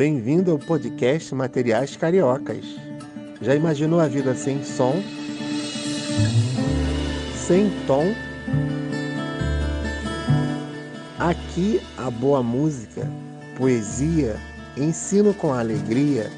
Bem-vindo 0.00 0.50
ao 0.50 0.58
podcast 0.58 1.34
Materiais 1.34 1.94
Cariocas. 1.94 2.64
Já 3.42 3.54
imaginou 3.54 4.00
a 4.00 4.08
vida 4.08 4.34
sem 4.34 4.64
som? 4.64 4.94
Sem 7.36 7.68
tom? 7.86 8.06
Aqui 11.18 11.82
a 11.98 12.10
boa 12.10 12.42
música, 12.42 13.06
poesia, 13.58 14.36
ensino 14.74 15.34
com 15.34 15.52
alegria 15.52 16.30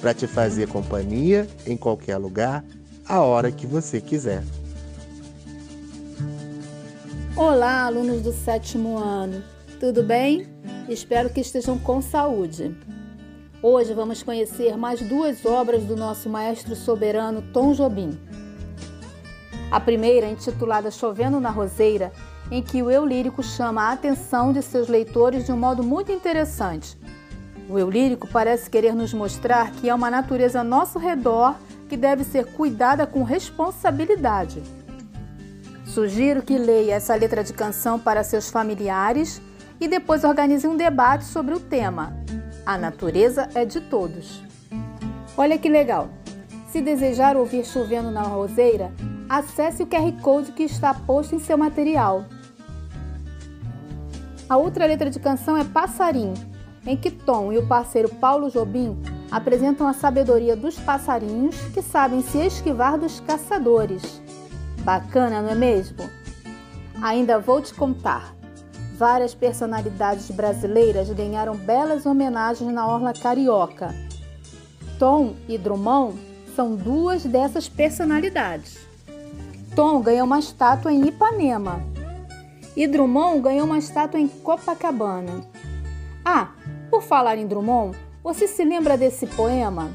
para 0.00 0.12
te 0.12 0.26
fazer 0.26 0.66
companhia 0.66 1.46
em 1.64 1.76
qualquer 1.76 2.16
lugar, 2.16 2.64
a 3.06 3.20
hora 3.20 3.52
que 3.52 3.64
você 3.64 4.00
quiser. 4.00 4.42
Olá, 7.36 7.84
alunos 7.84 8.22
do 8.22 8.32
sétimo 8.32 8.98
ano. 8.98 9.40
Tudo 9.78 10.02
bem? 10.02 10.48
Espero 10.88 11.30
que 11.30 11.40
estejam 11.40 11.78
com 11.78 12.02
saúde. 12.02 12.74
Hoje 13.66 13.94
vamos 13.94 14.22
conhecer 14.22 14.76
mais 14.76 15.00
duas 15.00 15.46
obras 15.46 15.84
do 15.84 15.96
nosso 15.96 16.28
maestro 16.28 16.76
soberano 16.76 17.40
Tom 17.40 17.72
Jobim. 17.72 18.10
A 19.70 19.80
primeira, 19.80 20.26
intitulada 20.26 20.90
Chovendo 20.90 21.40
na 21.40 21.48
Roseira, 21.48 22.12
em 22.50 22.62
que 22.62 22.82
o 22.82 22.90
eu 22.90 23.06
lírico 23.06 23.42
chama 23.42 23.84
a 23.84 23.92
atenção 23.92 24.52
de 24.52 24.60
seus 24.60 24.86
leitores 24.86 25.46
de 25.46 25.52
um 25.52 25.56
modo 25.56 25.82
muito 25.82 26.12
interessante. 26.12 26.94
O 27.66 27.78
eu 27.78 27.88
lírico 27.88 28.28
parece 28.28 28.68
querer 28.68 28.94
nos 28.94 29.14
mostrar 29.14 29.72
que 29.72 29.88
é 29.88 29.94
uma 29.94 30.10
natureza 30.10 30.58
ao 30.58 30.64
nosso 30.66 30.98
redor 30.98 31.54
que 31.88 31.96
deve 31.96 32.22
ser 32.22 32.44
cuidada 32.52 33.06
com 33.06 33.22
responsabilidade. 33.22 34.62
Sugiro 35.86 36.42
que 36.42 36.58
leia 36.58 36.96
essa 36.96 37.14
letra 37.14 37.42
de 37.42 37.54
canção 37.54 37.98
para 37.98 38.22
seus 38.22 38.50
familiares 38.50 39.40
e 39.80 39.88
depois 39.88 40.22
organize 40.22 40.68
um 40.68 40.76
debate 40.76 41.24
sobre 41.24 41.54
o 41.54 41.60
tema 41.60 42.23
a 42.66 42.78
natureza 42.78 43.48
é 43.54 43.64
de 43.64 43.80
todos. 43.80 44.42
Olha 45.36 45.58
que 45.58 45.68
legal! 45.68 46.08
Se 46.68 46.80
desejar 46.80 47.36
ouvir 47.36 47.64
chovendo 47.64 48.10
na 48.10 48.22
roseira, 48.22 48.92
acesse 49.28 49.82
o 49.82 49.86
QR 49.86 50.12
Code 50.20 50.52
que 50.52 50.64
está 50.64 50.92
posto 50.94 51.34
em 51.34 51.38
seu 51.38 51.56
material. 51.56 52.24
A 54.48 54.56
outra 54.56 54.86
letra 54.86 55.10
de 55.10 55.20
canção 55.20 55.56
é 55.56 55.64
Passarim, 55.64 56.34
em 56.86 56.96
que 56.96 57.10
Tom 57.10 57.52
e 57.52 57.58
o 57.58 57.66
parceiro 57.66 58.08
Paulo 58.08 58.50
Jobim 58.50 59.00
apresentam 59.30 59.86
a 59.86 59.92
sabedoria 59.92 60.54
dos 60.54 60.78
passarinhos 60.78 61.56
que 61.72 61.82
sabem 61.82 62.22
se 62.22 62.38
esquivar 62.38 62.98
dos 62.98 63.20
caçadores. 63.20 64.20
Bacana, 64.80 65.40
não 65.40 65.50
é 65.50 65.54
mesmo? 65.54 66.08
Ainda 67.02 67.38
vou 67.38 67.60
te 67.60 67.72
contar. 67.72 68.34
Várias 68.94 69.34
personalidades 69.34 70.30
brasileiras 70.30 71.10
ganharam 71.10 71.56
belas 71.56 72.06
homenagens 72.06 72.72
na 72.72 72.86
Orla 72.86 73.12
Carioca. 73.12 73.92
Tom 75.00 75.34
e 75.48 75.58
Drummond 75.58 76.16
são 76.54 76.76
duas 76.76 77.24
dessas 77.24 77.68
personalidades. 77.68 78.78
Tom 79.74 80.00
ganhou 80.00 80.24
uma 80.24 80.38
estátua 80.38 80.92
em 80.92 81.08
Ipanema 81.08 81.82
e 82.76 82.86
Drummond 82.86 83.40
ganhou 83.40 83.66
uma 83.66 83.78
estátua 83.78 84.20
em 84.20 84.28
Copacabana. 84.28 85.44
Ah, 86.24 86.52
por 86.88 87.02
falar 87.02 87.36
em 87.36 87.48
Drummond, 87.48 87.98
você 88.22 88.46
se 88.46 88.64
lembra 88.64 88.96
desse 88.96 89.26
poema? 89.26 89.90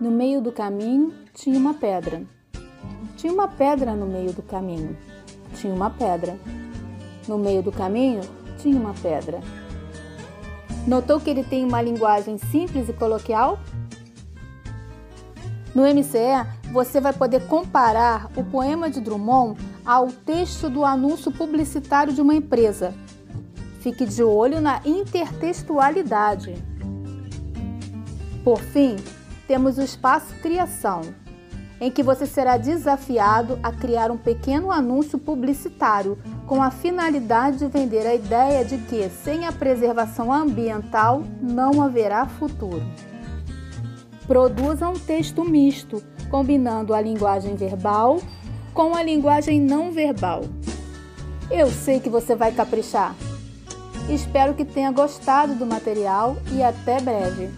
No 0.00 0.10
meio 0.10 0.40
do 0.40 0.50
caminho 0.50 1.12
tinha 1.34 1.58
uma 1.58 1.74
pedra. 1.74 2.22
Tinha 3.16 3.30
uma 3.30 3.46
pedra 3.46 3.94
no 3.94 4.06
meio 4.06 4.32
do 4.32 4.42
caminho. 4.42 4.96
Tinha 5.54 5.74
uma 5.74 5.90
pedra. 5.90 6.38
No 7.28 7.38
meio 7.38 7.62
do 7.62 7.72
caminho 7.72 8.20
tinha 8.58 8.78
uma 8.78 8.94
pedra. 8.94 9.40
Notou 10.86 11.20
que 11.20 11.28
ele 11.28 11.42
tem 11.42 11.64
uma 11.64 11.82
linguagem 11.82 12.38
simples 12.38 12.88
e 12.88 12.92
coloquial? 12.92 13.58
No 15.74 15.82
MCE, 15.82 16.46
você 16.72 17.00
vai 17.00 17.12
poder 17.12 17.46
comparar 17.48 18.30
o 18.36 18.44
poema 18.44 18.88
de 18.88 19.00
Drummond 19.00 19.60
ao 19.84 20.06
texto 20.08 20.70
do 20.70 20.84
anúncio 20.84 21.30
publicitário 21.32 22.12
de 22.12 22.20
uma 22.20 22.34
empresa. 22.34 22.94
Fique 23.80 24.06
de 24.06 24.22
olho 24.22 24.60
na 24.60 24.80
intertextualidade. 24.84 26.54
Por 28.42 28.60
fim, 28.60 28.96
temos 29.46 29.76
o 29.76 29.82
espaço 29.82 30.34
Criação 30.36 31.02
em 31.80 31.90
que 31.90 32.02
você 32.02 32.26
será 32.26 32.56
desafiado 32.56 33.58
a 33.62 33.70
criar 33.70 34.10
um 34.10 34.16
pequeno 34.16 34.70
anúncio 34.70 35.18
publicitário 35.18 36.18
com 36.46 36.62
a 36.62 36.70
finalidade 36.70 37.58
de 37.58 37.66
vender 37.66 38.06
a 38.06 38.14
ideia 38.14 38.64
de 38.64 38.78
que, 38.78 39.08
sem 39.10 39.46
a 39.46 39.52
preservação 39.52 40.32
ambiental, 40.32 41.22
não 41.40 41.82
haverá 41.82 42.26
futuro. 42.26 42.82
Produza 44.26 44.88
um 44.88 44.98
texto 44.98 45.44
misto, 45.44 46.02
combinando 46.30 46.94
a 46.94 47.00
linguagem 47.00 47.54
verbal 47.54 48.20
com 48.72 48.94
a 48.94 49.02
linguagem 49.02 49.60
não 49.60 49.90
verbal. 49.90 50.42
Eu 51.50 51.70
sei 51.70 51.98
que 52.00 52.10
você 52.10 52.34
vai 52.34 52.52
caprichar. 52.52 53.14
Espero 54.08 54.54
que 54.54 54.64
tenha 54.64 54.90
gostado 54.90 55.54
do 55.54 55.64
material 55.64 56.36
e 56.52 56.62
até 56.62 57.00
breve. 57.00 57.50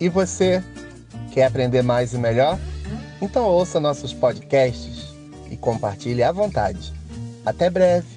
E 0.00 0.08
você? 0.08 0.62
Quer 1.36 1.44
aprender 1.44 1.82
mais 1.82 2.14
e 2.14 2.16
melhor? 2.16 2.58
Então 3.20 3.44
ouça 3.44 3.78
nossos 3.78 4.10
podcasts 4.14 5.14
e 5.50 5.56
compartilhe 5.58 6.22
à 6.22 6.32
vontade. 6.32 6.94
Até 7.44 7.68
breve! 7.68 8.15